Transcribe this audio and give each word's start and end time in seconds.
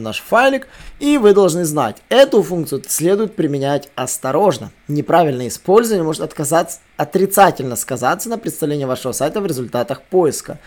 наш 0.00 0.20
файлик, 0.20 0.68
и 1.00 1.18
вы 1.18 1.34
должны 1.34 1.64
знать, 1.64 1.96
эту 2.08 2.44
функцию 2.44 2.84
следует 2.86 3.34
применять 3.34 3.88
осторожно. 3.96 4.70
Неправильное 4.86 5.48
использование 5.48 6.04
может 6.04 6.22
отказаться, 6.22 6.78
отрицательно 6.96 7.74
сказаться 7.74 8.28
на 8.28 8.38
представлении 8.38 8.84
вашего 8.84 9.10
сайта 9.10 9.40
в 9.40 9.46
результатах 9.46 10.02
поиска. 10.02 10.60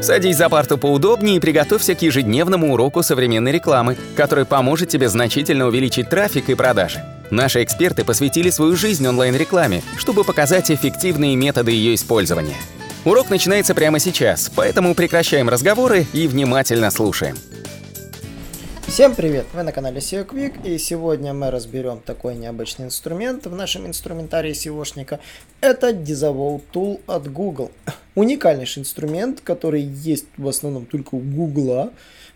Садись 0.00 0.38
за 0.38 0.48
парту 0.48 0.78
поудобнее 0.78 1.36
и 1.36 1.40
приготовься 1.40 1.94
к 1.94 2.00
ежедневному 2.00 2.72
уроку 2.72 3.02
современной 3.02 3.52
рекламы, 3.52 3.98
который 4.16 4.46
поможет 4.46 4.88
тебе 4.88 5.10
значительно 5.10 5.66
увеличить 5.66 6.08
трафик 6.08 6.48
и 6.48 6.54
продажи. 6.54 7.04
Наши 7.30 7.62
эксперты 7.62 8.02
посвятили 8.02 8.48
свою 8.48 8.76
жизнь 8.76 9.06
онлайн-рекламе, 9.06 9.82
чтобы 9.98 10.24
показать 10.24 10.70
эффективные 10.70 11.36
методы 11.36 11.72
ее 11.72 11.94
использования. 11.94 12.56
Урок 13.04 13.28
начинается 13.28 13.74
прямо 13.74 13.98
сейчас, 13.98 14.50
поэтому 14.56 14.94
прекращаем 14.94 15.50
разговоры 15.50 16.06
и 16.14 16.26
внимательно 16.26 16.90
слушаем. 16.90 17.36
Всем 18.92 19.14
привет! 19.14 19.46
Вы 19.54 19.62
на 19.62 19.72
канале 19.72 20.00
SEO 20.00 20.28
Quick 20.28 20.68
и 20.68 20.76
сегодня 20.76 21.32
мы 21.32 21.50
разберем 21.50 22.00
такой 22.00 22.34
необычный 22.34 22.84
инструмент 22.84 23.46
в 23.46 23.54
нашем 23.54 23.86
инструментарии 23.86 24.52
SEOшника. 24.52 25.18
Это 25.62 25.92
Disavow 25.92 26.60
Tool 26.74 27.00
от 27.06 27.32
Google. 27.32 27.70
Уникальнейший 28.14 28.82
инструмент, 28.82 29.40
который 29.40 29.80
есть 29.80 30.26
в 30.36 30.46
основном 30.46 30.84
только 30.84 31.14
у 31.14 31.20
Google. 31.20 31.92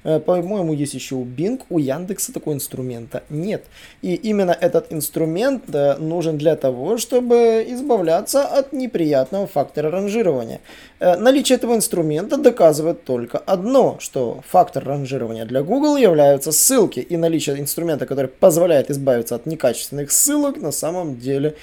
Э, 0.07 0.21
по-моему, 0.21 0.73
есть 0.73 0.95
еще 0.95 1.17
у 1.17 1.25
Bing, 1.25 1.61
у 1.69 1.79
Яндекса 1.81 2.33
такого 2.33 2.55
инструмента 2.55 3.25
нет. 3.29 3.65
И 4.03 4.15
именно 4.15 4.53
этот 4.53 4.93
инструмент 4.93 5.65
э, 5.75 5.97
нужен 5.97 6.39
для 6.39 6.55
того, 6.55 6.97
чтобы 6.97 7.67
избавляться 7.69 8.45
от 8.45 8.73
неприятного 8.73 9.49
фактора 9.49 9.91
ранжирования. 9.91 10.61
Э, 11.01 11.17
наличие 11.17 11.57
этого 11.57 11.75
инструмента 11.75 12.37
доказывает 12.37 13.03
только 13.03 13.39
одно, 13.39 13.97
что 13.99 14.43
фактор 14.49 14.85
ранжирования 14.85 15.45
для 15.45 15.63
Google 15.63 15.97
являются 15.97 16.53
ссылки. 16.53 17.01
И 17.01 17.17
наличие 17.17 17.59
инструмента, 17.59 18.07
который 18.07 18.29
позволяет 18.29 18.91
избавиться 18.91 19.35
от 19.35 19.47
некачественных 19.47 20.13
ссылок, 20.13 20.59
на 20.59 20.71
самом 20.71 21.19
деле 21.19 21.57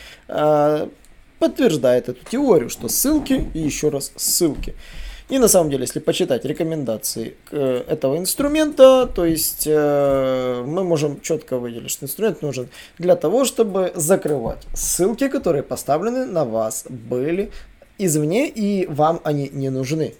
подтверждает 1.39 2.10
эту 2.10 2.23
теорию, 2.30 2.70
что 2.70 2.88
ссылки 2.88 3.45
и 3.54 3.60
еще 3.60 3.89
раз 3.89 4.12
ссылки. 4.16 4.73
И 5.30 5.40
на 5.40 5.48
самом 5.48 5.70
деле, 5.70 5.84
если 5.84 6.00
почитать 6.00 6.46
рекомендации 6.46 7.36
э, 7.52 7.84
этого 7.88 8.18
инструмента, 8.18 9.08
то 9.08 9.26
есть 9.26 9.64
э, 9.66 10.64
мы 10.66 10.84
можем 10.84 11.22
четко 11.22 11.58
выделить, 11.58 11.92
что 11.92 12.06
инструмент 12.06 12.42
нужен 12.42 12.68
для 12.98 13.16
того, 13.16 13.46
чтобы 13.46 13.92
закрывать 13.96 14.64
ссылки, 14.74 15.30
которые 15.30 15.64
поставлены 15.64 16.26
на 16.26 16.44
вас 16.44 16.86
были 16.90 17.52
извне, 17.98 18.50
и 18.50 18.86
вам 18.88 19.22
они 19.24 19.50
не 19.54 19.70
нужны. 19.70 20.14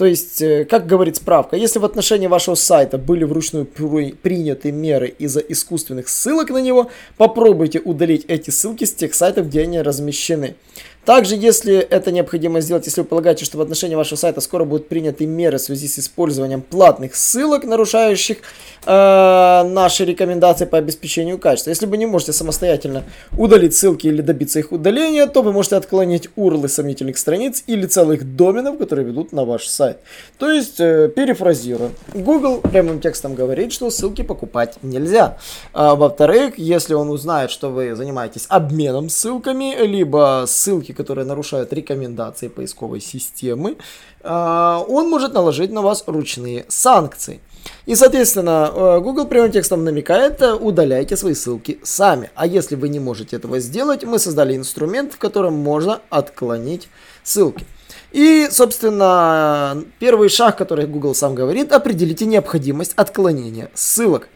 То 0.00 0.06
есть, 0.06 0.40
э, 0.40 0.64
как 0.64 0.86
говорит 0.86 1.16
справка, 1.16 1.56
если 1.56 1.78
в 1.78 1.84
отношении 1.84 2.26
вашего 2.26 2.54
сайта 2.54 2.96
были 2.96 3.24
вручную 3.24 3.66
приняты 3.66 4.72
меры 4.72 5.08
из-за 5.08 5.40
искусственных 5.40 6.08
ссылок 6.08 6.48
на 6.48 6.56
него, 6.56 6.90
попробуйте 7.18 7.80
удалить 7.80 8.24
эти 8.26 8.48
ссылки 8.48 8.84
с 8.84 8.94
тех 8.94 9.12
сайтов, 9.14 9.48
где 9.48 9.60
они 9.60 9.82
размещены. 9.82 10.56
Также, 11.04 11.34
если 11.34 11.76
это 11.76 12.12
необходимо 12.12 12.60
сделать, 12.60 12.86
если 12.86 13.00
вы 13.00 13.06
полагаете, 13.06 13.44
что 13.44 13.56
в 13.58 13.60
отношении 13.62 13.94
вашего 13.94 14.18
сайта 14.18 14.40
скоро 14.40 14.64
будут 14.64 14.88
приняты 14.88 15.26
меры 15.26 15.56
в 15.58 15.60
связи 15.62 15.88
с 15.88 15.98
использованием 15.98 16.60
платных 16.60 17.16
ссылок, 17.16 17.64
нарушающих 17.64 18.38
э, 18.84 19.62
наши 19.64 20.04
рекомендации 20.04 20.66
по 20.66 20.76
обеспечению 20.76 21.38
качества. 21.38 21.70
Если 21.70 21.86
вы 21.86 21.96
не 21.96 22.06
можете 22.06 22.34
самостоятельно 22.34 23.04
удалить 23.36 23.74
ссылки 23.74 24.08
или 24.08 24.20
добиться 24.20 24.58
их 24.58 24.72
удаления, 24.72 25.26
то 25.26 25.42
вы 25.42 25.52
можете 25.52 25.76
отклонить 25.76 26.28
URL 26.36 26.68
сомнительных 26.68 27.16
страниц 27.16 27.64
или 27.66 27.86
целых 27.86 28.36
доменов, 28.36 28.78
которые 28.78 29.06
ведут 29.06 29.32
на 29.32 29.44
ваш 29.44 29.66
сайт. 29.66 29.98
То 30.38 30.50
есть, 30.50 30.80
э, 30.80 31.08
перефразируя, 31.08 31.90
Google 32.12 32.60
прямым 32.60 33.00
текстом 33.00 33.34
говорит, 33.34 33.72
что 33.72 33.90
ссылки 33.90 34.22
покупать 34.22 34.76
нельзя. 34.82 35.38
А, 35.72 35.94
во-вторых, 35.94 36.58
если 36.58 36.92
он 36.92 37.08
узнает, 37.08 37.50
что 37.50 37.70
вы 37.70 37.96
занимаетесь 37.96 38.46
обменом 38.48 39.08
ссылками, 39.08 39.74
либо 39.86 40.44
ссылки 40.46 40.89
ссылки, 40.90 40.92
которые 40.92 41.24
нарушают 41.24 41.72
рекомендации 41.72 42.48
поисковой 42.48 43.00
системы, 43.00 43.76
а, 44.22 44.84
он 44.88 45.08
может 45.08 45.34
наложить 45.34 45.72
на 45.72 45.82
вас 45.82 46.04
ручные 46.06 46.64
санкции. 46.68 47.40
И, 47.86 47.94
соответственно, 47.94 48.70
э, 48.74 49.00
Google 49.00 49.26
прямым 49.26 49.52
текстом 49.52 49.84
намекает, 49.84 50.40
э, 50.42 50.54
удаляйте 50.54 51.16
свои 51.16 51.34
ссылки 51.34 51.78
сами. 51.82 52.30
А 52.34 52.46
если 52.46 52.76
вы 52.76 52.88
не 52.88 53.00
можете 53.00 53.36
этого 53.36 53.60
сделать, 53.60 54.04
мы 54.04 54.18
создали 54.18 54.56
инструмент, 54.56 55.12
в 55.12 55.18
котором 55.18 55.54
можно 55.54 55.98
отклонить 56.10 56.88
ссылки. 57.22 57.66
И, 58.14 58.48
собственно, 58.50 59.84
первый 59.98 60.28
шаг, 60.28 60.56
который 60.56 60.86
Google 60.86 61.14
сам 61.14 61.34
говорит, 61.34 61.72
определите 61.72 62.26
необходимость 62.26 62.94
отклонения 62.96 63.68
ссылок. 63.74 64.28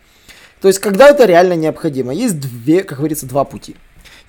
То 0.60 0.68
есть, 0.68 0.80
когда 0.80 1.08
это 1.08 1.26
реально 1.26 1.56
необходимо. 1.56 2.12
Есть 2.12 2.38
две, 2.40 2.82
как 2.82 2.98
говорится, 2.98 3.26
два 3.26 3.44
пути. 3.44 3.74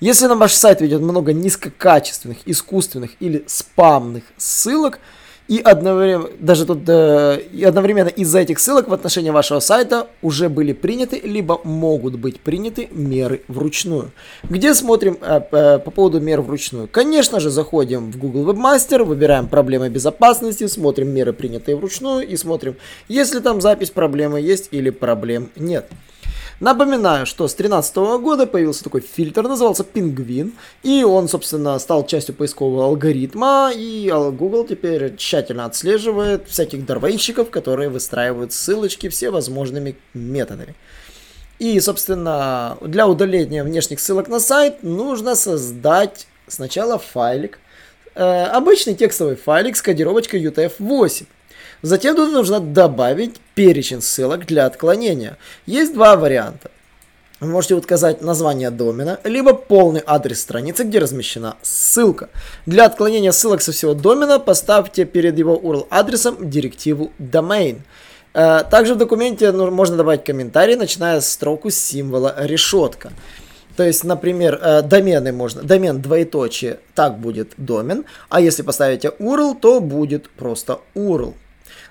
Если 0.00 0.26
на 0.26 0.36
ваш 0.36 0.52
сайт 0.52 0.80
ведет 0.80 1.00
много 1.00 1.32
низкокачественных, 1.32 2.38
искусственных 2.46 3.12
или 3.20 3.44
спамных 3.46 4.24
ссылок, 4.36 4.98
и 5.48 5.60
одновременно, 5.60 6.28
даже 6.40 6.66
тут, 6.66 6.88
э, 6.88 7.40
и 7.52 7.62
одновременно 7.62 8.08
из-за 8.08 8.40
этих 8.40 8.58
ссылок 8.58 8.88
в 8.88 8.92
отношении 8.92 9.30
вашего 9.30 9.60
сайта 9.60 10.08
уже 10.20 10.48
были 10.48 10.72
приняты, 10.72 11.20
либо 11.22 11.60
могут 11.62 12.16
быть 12.18 12.40
приняты 12.40 12.88
меры 12.90 13.42
вручную. 13.46 14.10
Где 14.42 14.74
смотрим 14.74 15.18
э, 15.20 15.40
э, 15.52 15.78
по 15.78 15.90
поводу 15.92 16.20
мер 16.20 16.40
вручную? 16.40 16.88
Конечно 16.88 17.38
же, 17.38 17.50
заходим 17.50 18.10
в 18.10 18.18
Google 18.18 18.50
Webmaster, 18.50 19.04
выбираем 19.04 19.46
проблемы 19.46 19.88
безопасности, 19.88 20.66
смотрим 20.66 21.10
меры, 21.10 21.32
принятые 21.32 21.76
вручную, 21.76 22.26
и 22.26 22.36
смотрим, 22.36 22.76
есть 23.06 23.32
ли 23.32 23.40
там 23.40 23.60
запись 23.60 23.90
проблемы 23.90 24.40
есть 24.40 24.68
или 24.72 24.90
проблем 24.90 25.50
нет. 25.54 25.88
Напоминаю, 26.58 27.26
что 27.26 27.48
с 27.48 27.54
2013 27.54 27.96
года 28.22 28.46
появился 28.46 28.82
такой 28.82 29.02
фильтр, 29.02 29.42
назывался 29.42 29.84
Пингвин, 29.84 30.54
и 30.82 31.04
он, 31.04 31.28
собственно, 31.28 31.78
стал 31.78 32.06
частью 32.06 32.34
поискового 32.34 32.86
алгоритма, 32.86 33.72
и 33.74 34.10
Google 34.10 34.66
теперь 34.66 35.16
тщательно 35.16 35.66
отслеживает 35.66 36.48
всяких 36.48 36.86
дорвейщиков, 36.86 37.50
которые 37.50 37.90
выстраивают 37.90 38.54
ссылочки 38.54 39.10
всевозможными 39.10 39.96
методами. 40.14 40.74
И, 41.58 41.78
собственно, 41.80 42.78
для 42.80 43.06
удаления 43.06 43.62
внешних 43.62 44.00
ссылок 44.00 44.28
на 44.28 44.40
сайт 44.40 44.82
нужно 44.82 45.34
создать 45.34 46.26
сначала 46.46 46.98
файлик, 46.98 47.58
э, 48.14 48.44
обычный 48.44 48.94
текстовый 48.94 49.36
файлик 49.36 49.76
с 49.76 49.82
кодировочкой 49.82 50.42
UTF-8. 50.42 51.26
Затем 51.82 52.16
тут 52.16 52.32
нужно 52.32 52.60
добавить 52.60 53.36
перечень 53.54 54.02
ссылок 54.02 54.46
для 54.46 54.66
отклонения. 54.66 55.36
Есть 55.66 55.94
два 55.94 56.16
варианта. 56.16 56.70
Вы 57.38 57.48
можете 57.48 57.74
указать 57.74 58.22
название 58.22 58.70
домена, 58.70 59.20
либо 59.22 59.52
полный 59.52 60.02
адрес 60.06 60.40
страницы, 60.40 60.84
где 60.84 60.98
размещена 60.98 61.56
ссылка. 61.60 62.30
Для 62.64 62.86
отклонения 62.86 63.30
ссылок 63.30 63.60
со 63.60 63.72
всего 63.72 63.92
домена 63.92 64.38
поставьте 64.38 65.04
перед 65.04 65.38
его 65.38 65.54
URL 65.54 65.86
адресом 65.90 66.48
директиву 66.48 67.12
domain. 67.18 67.80
Э, 68.32 68.62
также 68.70 68.94
в 68.94 68.98
документе 68.98 69.52
можно 69.52 69.98
добавить 69.98 70.24
комментарий, 70.24 70.76
начиная 70.76 71.20
с 71.20 71.30
строку 71.30 71.68
символа 71.68 72.34
решетка. 72.38 73.12
То 73.76 73.82
есть, 73.82 74.04
например, 74.04 74.58
э, 74.62 74.80
домены 74.80 75.32
можно, 75.32 75.62
домен 75.62 76.00
двоеточие, 76.00 76.80
так 76.94 77.18
будет 77.18 77.52
домен, 77.58 78.06
а 78.30 78.40
если 78.40 78.62
поставите 78.62 79.12
URL, 79.18 79.54
то 79.60 79.80
будет 79.80 80.30
просто 80.30 80.80
URL. 80.94 81.34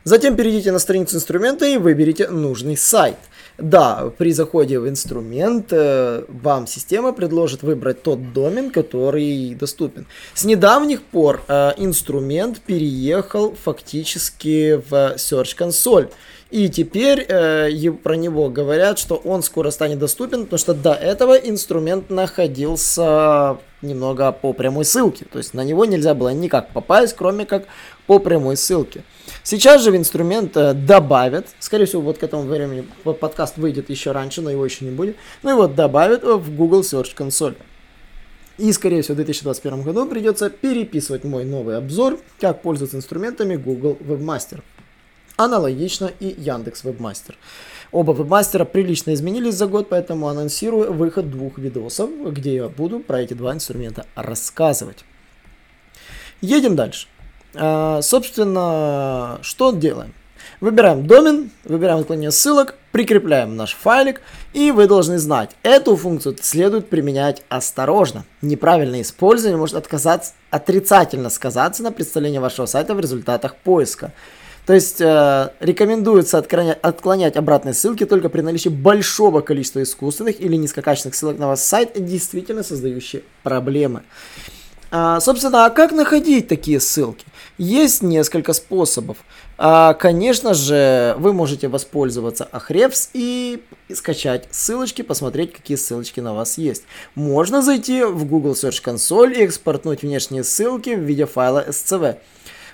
Затем 0.07 0.35
перейдите 0.35 0.71
на 0.71 0.77
страницу 0.77 1.15
инструмента 1.15 1.65
и 1.65 1.77
выберите 1.77 2.29
нужный 2.29 2.77
сайт. 2.77 3.17
Да, 3.57 4.11
при 4.19 4.33
заходе 4.33 4.79
в 4.79 4.87
инструмент 4.87 5.69
э, 5.71 6.25
вам 6.27 6.67
система 6.67 7.11
предложит 7.11 7.63
выбрать 7.63 8.03
тот 8.03 8.31
домен, 8.31 8.69
который 8.69 9.55
доступен. 9.55 10.05
С 10.35 10.43
недавних 10.43 11.01
пор 11.01 11.41
э, 11.47 11.71
инструмент 11.77 12.59
переехал 12.59 13.55
фактически 13.55 14.75
в 14.75 15.15
Search 15.15 15.57
Console. 15.57 16.11
И 16.51 16.69
теперь 16.69 17.25
э, 17.27 17.91
про 18.03 18.15
него 18.15 18.49
говорят, 18.49 18.99
что 18.99 19.15
он 19.15 19.41
скоро 19.41 19.71
станет 19.71 19.97
доступен, 19.97 20.43
потому 20.43 20.59
что 20.59 20.75
до 20.75 20.93
этого 20.93 21.33
инструмент 21.33 22.11
находился 22.11 23.57
немного 23.81 24.31
по 24.31 24.53
прямой 24.53 24.85
ссылке. 24.85 25.25
То 25.25 25.37
есть 25.37 25.53
на 25.53 25.63
него 25.63 25.85
нельзя 25.85 26.13
было 26.13 26.29
никак 26.29 26.71
попасть, 26.71 27.15
кроме 27.15 27.45
как 27.45 27.65
по 28.07 28.19
прямой 28.19 28.57
ссылке. 28.57 29.03
Сейчас 29.43 29.83
же 29.83 29.91
в 29.91 29.95
инструмент 29.95 30.55
э, 30.57 30.73
добавят, 30.73 31.47
скорее 31.59 31.85
всего, 31.85 32.01
вот 32.01 32.17
к 32.17 32.23
этому 32.23 32.43
времени 32.43 32.85
подкаст 33.03 33.57
выйдет 33.57 33.89
еще 33.89 34.11
раньше, 34.11 34.41
но 34.41 34.49
его 34.49 34.65
еще 34.65 34.85
не 34.85 34.91
будет, 34.91 35.15
ну 35.43 35.51
и 35.51 35.53
вот 35.53 35.75
добавят 35.75 36.23
в 36.23 36.55
Google 36.55 36.81
Search 36.81 37.15
Console. 37.15 37.55
И, 38.57 38.71
скорее 38.71 39.01
всего, 39.01 39.13
в 39.13 39.17
2021 39.17 39.81
году 39.81 40.05
придется 40.05 40.49
переписывать 40.49 41.25
мой 41.25 41.43
новый 41.43 41.77
обзор, 41.77 42.19
как 42.39 42.61
пользоваться 42.61 42.97
инструментами 42.97 43.55
Google 43.55 43.97
Webmaster. 43.99 44.61
Аналогично 45.35 46.09
и 46.21 46.33
Яндекс 46.37 46.85
Webmaster. 46.85 47.35
Оба 47.91 48.13
вебмастера 48.13 48.63
прилично 48.63 49.13
изменились 49.13 49.55
за 49.55 49.67
год, 49.67 49.89
поэтому 49.89 50.29
анонсирую 50.29 50.93
выход 50.93 51.29
двух 51.29 51.57
видосов, 51.57 52.09
где 52.31 52.55
я 52.55 52.69
буду 52.69 52.99
про 52.99 53.21
эти 53.21 53.33
два 53.33 53.53
инструмента 53.53 54.05
рассказывать. 54.15 55.03
Едем 56.41 56.75
дальше. 56.75 57.07
А, 57.57 58.01
собственно, 58.01 59.39
что 59.41 59.71
делаем? 59.71 60.13
Выбираем 60.61 61.05
домен, 61.05 61.51
выбираем 61.65 61.99
отклонение 61.99 62.31
ссылок, 62.31 62.75
прикрепляем 62.91 63.55
наш 63.55 63.75
файлик, 63.75 64.21
и 64.53 64.71
вы 64.71 64.87
должны 64.87 65.19
знать, 65.19 65.51
эту 65.63 65.97
функцию 65.97 66.37
следует 66.41 66.89
применять 66.89 67.43
осторожно. 67.49 68.23
Неправильное 68.41 69.01
использование 69.01 69.57
может 69.57 69.75
отказаться, 69.75 70.33
отрицательно 70.49 71.29
сказаться 71.29 71.83
на 71.83 71.91
представлении 71.91 72.37
вашего 72.37 72.67
сайта 72.67 72.95
в 72.95 72.99
результатах 72.99 73.57
поиска. 73.57 74.13
То 74.65 74.73
есть 74.73 74.99
э, 74.99 75.49
рекомендуется 75.59 76.39
отклонять, 76.39 76.79
отклонять 76.81 77.35
обратные 77.35 77.73
ссылки 77.73 78.05
только 78.05 78.29
при 78.29 78.41
наличии 78.41 78.69
большого 78.69 79.41
количества 79.41 79.83
искусственных 79.83 80.39
или 80.41 80.55
низкокачественных 80.55 81.15
ссылок 81.15 81.37
на 81.37 81.47
ваш 81.47 81.59
сайт, 81.59 81.91
действительно 81.95 82.63
создающие 82.63 83.21
проблемы. 83.43 84.03
А, 84.89 85.19
собственно, 85.19 85.65
а 85.65 85.69
как 85.69 85.91
находить 85.91 86.47
такие 86.47 86.79
ссылки? 86.79 87.25
Есть 87.57 88.03
несколько 88.03 88.51
способов. 88.51 89.17
А, 89.57 89.93
конечно 89.93 90.53
же, 90.53 91.15
вы 91.17 91.31
можете 91.31 91.69
воспользоваться 91.69 92.49
Ahrefs 92.51 93.09
и 93.13 93.63
скачать 93.93 94.47
ссылочки, 94.51 95.01
посмотреть, 95.01 95.53
какие 95.53 95.77
ссылочки 95.77 96.19
на 96.19 96.33
вас 96.33 96.57
есть. 96.57 96.83
Можно 97.15 97.61
зайти 97.61 98.03
в 98.03 98.25
Google 98.25 98.53
Search 98.53 98.83
Console 98.83 99.33
и 99.33 99.43
экспортнуть 99.43 100.01
внешние 100.01 100.43
ссылки 100.43 100.95
в 100.95 100.99
виде 100.99 101.25
файла 101.25 101.65
SCV. 101.65 102.17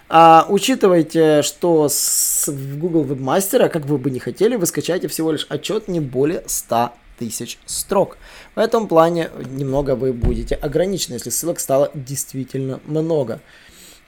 А, 0.09 0.47
учитывайте, 0.49 1.43
что 1.43 1.87
с, 1.87 2.49
Google 2.51 3.05
Webmaster, 3.05 3.69
как 3.69 3.85
вы 3.85 3.99
бы 3.99 4.09
не 4.09 4.19
хотели, 4.19 4.55
вы 4.55 4.65
скачаете 4.65 5.07
всего 5.07 5.31
лишь 5.31 5.45
отчет 5.47 5.87
не 5.87 5.99
более 5.99 6.43
100 6.47 6.91
тысяч 7.19 7.59
строк. 7.67 8.17
В 8.55 8.59
этом 8.59 8.87
плане 8.87 9.29
немного 9.51 9.95
вы 9.95 10.11
будете 10.11 10.55
ограничены, 10.55 11.13
если 11.13 11.29
ссылок 11.29 11.59
стало 11.59 11.91
действительно 11.93 12.79
много. 12.87 13.41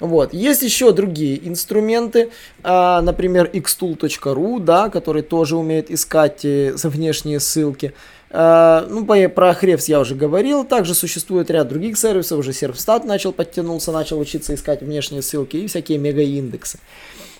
Вот. 0.03 0.33
Есть 0.33 0.63
еще 0.63 0.91
другие 0.91 1.47
инструменты, 1.47 2.29
а, 2.61 3.01
например, 3.01 3.49
xtool.ru, 3.53 4.59
да, 4.59 4.89
который 4.89 5.21
тоже 5.21 5.55
умеет 5.55 5.89
искать 5.89 6.43
э, 6.43 6.73
внешние 6.83 7.39
ссылки. 7.39 7.93
А, 8.29 8.85
ну, 8.89 9.05
по, 9.05 9.15
про 9.29 9.51
Ahrefs 9.51 9.85
я 9.87 10.01
уже 10.01 10.15
говорил. 10.15 10.65
Также 10.65 10.93
существует 10.93 11.49
ряд 11.49 11.69
других 11.69 11.97
сервисов. 11.97 12.39
Уже 12.39 12.51
Servstat 12.51 13.05
начал 13.05 13.31
подтянулся, 13.31 13.93
начал 13.93 14.19
учиться 14.19 14.53
искать 14.53 14.81
внешние 14.81 15.21
ссылки 15.21 15.55
и 15.55 15.67
всякие 15.67 15.99
мегаиндексы. 15.99 16.79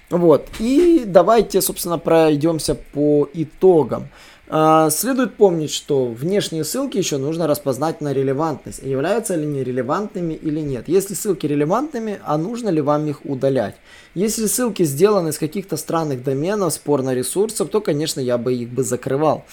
Вот. 0.10 0.48
И 0.60 1.04
давайте, 1.06 1.60
собственно, 1.60 1.98
пройдемся 1.98 2.76
по 2.76 3.28
итогам. 3.34 4.08
А, 4.50 4.90
следует 4.90 5.36
помнить, 5.36 5.72
что 5.72 6.06
внешние 6.06 6.64
ссылки 6.64 6.98
еще 6.98 7.18
нужно 7.18 7.48
распознать 7.48 8.02
на 8.02 8.12
релевантность, 8.12 8.84
являются 8.84 9.36
ли 9.36 9.44
они 9.44 9.64
релевантными 9.64 10.34
или 10.34 10.60
нет. 10.60 10.88
Если 10.88 11.14
ссылки 11.14 11.46
релевантными, 11.46 12.20
а 12.24 12.38
нужно 12.38 12.70
ли 12.70 12.82
вам 12.82 13.08
их 13.08 13.26
удалять? 13.26 13.76
Если 14.16 14.48
ссылки 14.48 14.84
сделаны 14.84 15.32
с 15.32 15.38
каких-то 15.38 15.78
странных 15.78 16.24
доменов, 16.24 16.74
спорно 16.74 17.14
ресурсов, 17.14 17.70
то, 17.70 17.80
конечно, 17.80 18.20
я 18.20 18.38
бы 18.38 18.54
их 18.54 18.70
бы 18.70 18.84
закрывал. 18.84 19.46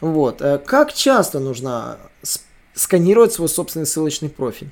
Вот. 0.00 0.40
Э, 0.40 0.58
как 0.58 0.94
часто 0.94 1.38
нужно 1.38 1.98
сканировать 2.80 3.32
свой 3.32 3.48
собственный 3.48 3.84
ссылочный 3.84 4.30
профиль? 4.30 4.70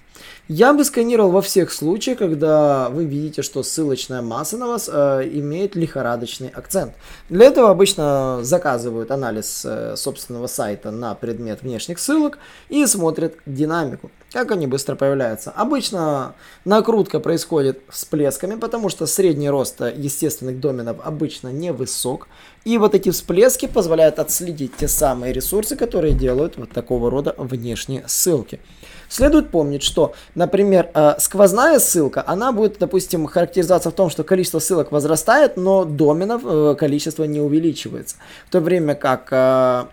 Я 0.48 0.72
бы 0.72 0.82
сканировал 0.84 1.30
во 1.30 1.42
всех 1.42 1.70
случаях, 1.70 2.18
когда 2.18 2.88
вы 2.88 3.04
видите, 3.04 3.42
что 3.42 3.62
ссылочная 3.62 4.22
масса 4.22 4.56
на 4.56 4.66
вас 4.66 4.88
э, 4.90 5.28
имеет 5.34 5.76
лихорадочный 5.76 6.48
акцент. 6.48 6.94
Для 7.28 7.46
этого 7.46 7.68
обычно 7.68 8.38
заказывают 8.42 9.10
анализ 9.10 9.62
э, 9.66 9.94
собственного 9.96 10.46
сайта 10.46 10.90
на 10.90 11.14
предмет 11.14 11.60
внешних 11.60 11.98
ссылок 11.98 12.38
и 12.70 12.86
смотрят 12.86 13.34
динамику, 13.44 14.10
как 14.32 14.50
они 14.50 14.66
быстро 14.66 14.96
появляются. 14.96 15.50
Обычно 15.50 16.34
накрутка 16.64 17.20
происходит 17.20 17.82
всплесками, 17.90 18.54
потому 18.54 18.88
что 18.88 19.04
средний 19.04 19.50
рост 19.50 19.80
естественных 19.80 20.60
доменов 20.60 20.96
обычно 21.04 21.48
невысок. 21.48 22.26
И 22.64 22.76
вот 22.78 22.94
эти 22.94 23.10
всплески 23.10 23.66
позволяют 23.66 24.18
отследить 24.18 24.76
те 24.76 24.88
самые 24.88 25.32
ресурсы, 25.32 25.76
которые 25.76 26.14
делают 26.14 26.56
вот 26.56 26.70
такого 26.70 27.10
рода 27.10 27.34
внешние 27.36 27.97
ссылки. 28.06 28.60
Следует 29.08 29.50
помнить, 29.50 29.82
что, 29.82 30.14
например, 30.34 30.90
э, 30.92 31.14
сквозная 31.18 31.78
ссылка, 31.78 32.22
она 32.26 32.52
будет, 32.52 32.78
допустим, 32.78 33.26
характеризоваться 33.26 33.90
в 33.90 33.94
том, 33.94 34.10
что 34.10 34.22
количество 34.22 34.58
ссылок 34.58 34.92
возрастает, 34.92 35.56
но 35.56 35.84
доменов 35.84 36.42
э, 36.44 36.76
количество 36.78 37.24
не 37.24 37.40
увеличивается. 37.40 38.16
В 38.46 38.50
то 38.50 38.60
время 38.60 38.94
как 38.94 39.28
э, 39.30 39.84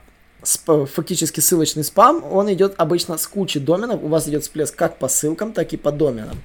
фактически 0.85 1.39
ссылочный 1.39 1.85
спам, 1.85 2.23
он 2.29 2.51
идет 2.51 2.73
обычно 2.77 3.17
с 3.17 3.25
кучей 3.25 3.59
доменов, 3.59 4.03
у 4.03 4.07
вас 4.07 4.27
идет 4.27 4.43
всплеск 4.43 4.75
как 4.75 4.97
по 4.97 5.07
ссылкам, 5.07 5.53
так 5.53 5.71
и 5.71 5.77
по 5.77 5.91
доменам. 5.91 6.37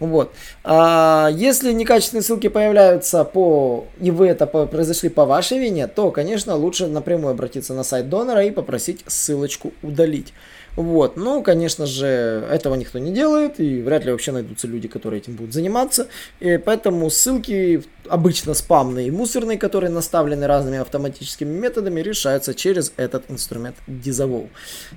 Вот. 0.00 0.32
А 0.64 1.30
если 1.32 1.72
некачественные 1.72 2.22
ссылки 2.22 2.48
появляются 2.48 3.22
по, 3.22 3.86
и 4.00 4.10
вы 4.10 4.26
это 4.26 4.46
произошли 4.46 5.08
по 5.08 5.26
вашей 5.26 5.58
вине, 5.58 5.86
то, 5.86 6.10
конечно, 6.10 6.56
лучше 6.56 6.88
напрямую 6.88 7.32
обратиться 7.32 7.72
на 7.72 7.84
сайт 7.84 8.08
донора 8.08 8.42
и 8.42 8.50
попросить 8.50 9.04
ссылочку 9.06 9.72
удалить. 9.82 10.32
Вот. 10.76 11.16
Но, 11.16 11.42
конечно 11.42 11.86
же, 11.86 12.06
этого 12.50 12.74
никто 12.74 12.98
не 12.98 13.12
делает, 13.12 13.60
и 13.60 13.82
вряд 13.82 14.04
ли 14.04 14.12
вообще 14.12 14.32
найдутся 14.32 14.66
люди, 14.66 14.88
которые 14.88 15.20
этим 15.20 15.36
будут 15.36 15.52
заниматься. 15.52 16.08
И 16.40 16.56
поэтому 16.56 17.10
ссылки, 17.10 17.82
обычно 18.08 18.54
спамные 18.54 19.08
и 19.08 19.10
мусорные, 19.10 19.58
которые 19.58 19.90
наставлены 19.90 20.46
разными 20.46 20.78
автоматическими 20.78 21.50
методами, 21.50 22.00
решаются 22.00 22.54
через 22.54 22.92
этот 22.96 23.30
инструмент 23.30 23.76
Disavow. 23.86 24.48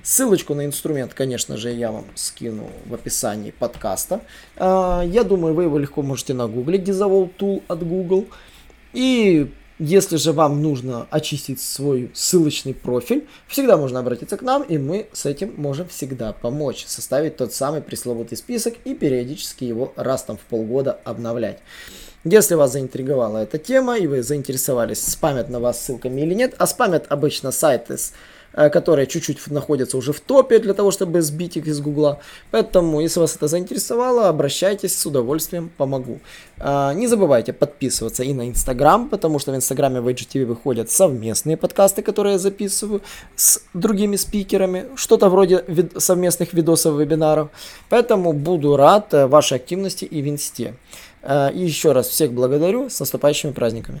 Ссылочку 0.02 0.54
на 0.54 0.64
инструмент, 0.64 1.12
конечно 1.12 1.56
же, 1.56 1.70
я 1.70 1.92
вам 1.92 2.06
скину 2.14 2.70
в 2.86 2.94
описании 2.94 3.50
подкаста. 3.50 4.22
А, 4.56 5.02
я 5.02 5.24
думаю, 5.24 5.54
вы 5.54 5.64
его 5.64 5.78
легко 5.78 6.02
можете 6.02 6.32
нагуглить, 6.32 6.82
Disavow 6.82 7.30
Tool 7.38 7.62
от 7.68 7.86
Google. 7.86 8.26
И 8.94 9.50
если 9.78 10.16
же 10.16 10.32
вам 10.32 10.62
нужно 10.62 11.06
очистить 11.10 11.60
свой 11.60 12.10
ссылочный 12.14 12.74
профиль, 12.74 13.26
всегда 13.46 13.76
можно 13.76 14.00
обратиться 14.00 14.36
к 14.36 14.42
нам, 14.42 14.62
и 14.62 14.78
мы 14.78 15.08
с 15.12 15.26
этим 15.26 15.54
можем 15.56 15.88
всегда 15.88 16.32
помочь. 16.32 16.84
Составить 16.86 17.36
тот 17.36 17.52
самый 17.52 17.82
пресловутый 17.82 18.38
список 18.38 18.74
и 18.84 18.94
периодически 18.94 19.64
его 19.64 19.92
раз 19.96 20.22
там 20.24 20.38
в 20.38 20.40
полгода 20.40 20.98
обновлять. 21.04 21.58
Если 22.24 22.54
вас 22.54 22.72
заинтриговала 22.72 23.38
эта 23.38 23.58
тема 23.58 23.96
и 23.96 24.06
вы 24.06 24.22
заинтересовались, 24.22 25.04
спамят 25.04 25.48
на 25.48 25.60
вас 25.60 25.80
ссылками 25.80 26.22
или 26.22 26.34
нет, 26.34 26.54
а 26.58 26.66
спамят 26.66 27.06
обычно 27.08 27.52
сайты 27.52 27.98
с 27.98 28.14
которые 28.52 29.06
чуть-чуть 29.06 29.46
находятся 29.48 29.96
уже 29.96 30.12
в 30.12 30.20
топе 30.20 30.58
для 30.58 30.74
того, 30.74 30.90
чтобы 30.90 31.22
сбить 31.22 31.56
их 31.56 31.66
из 31.66 31.80
Гугла. 31.80 32.20
Поэтому, 32.50 33.00
если 33.00 33.20
вас 33.20 33.36
это 33.36 33.48
заинтересовало, 33.48 34.28
обращайтесь, 34.28 34.98
с 34.98 35.06
удовольствием 35.06 35.70
помогу. 35.76 36.20
А, 36.58 36.94
не 36.94 37.06
забывайте 37.06 37.52
подписываться 37.52 38.22
и 38.22 38.32
на 38.32 38.48
Инстаграм, 38.48 39.08
потому 39.08 39.38
что 39.38 39.52
в 39.52 39.56
Инстаграме 39.56 40.00
в 40.00 40.08
IGTV 40.08 40.46
выходят 40.46 40.90
совместные 40.90 41.56
подкасты, 41.56 42.02
которые 42.02 42.32
я 42.32 42.38
записываю 42.38 43.02
с 43.36 43.60
другими 43.74 44.16
спикерами, 44.16 44.86
что-то 44.94 45.28
вроде 45.28 45.64
вид- 45.68 46.00
совместных 46.00 46.54
видосов, 46.54 46.96
вебинаров. 46.96 47.48
Поэтому 47.90 48.32
буду 48.32 48.76
рад 48.76 49.12
э, 49.14 49.26
вашей 49.26 49.56
активности 49.56 50.04
и 50.04 50.22
в 50.22 50.28
Инсте. 50.28 50.74
Э, 51.22 51.50
и 51.52 51.64
еще 51.64 51.92
раз 51.92 52.08
всех 52.08 52.32
благодарю, 52.32 52.88
с 52.88 53.00
наступающими 53.00 53.52
праздниками. 53.52 54.00